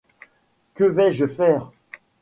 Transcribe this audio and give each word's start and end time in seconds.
Que 0.73 0.83
vais-je 0.83 1.27
faire? 1.27 1.71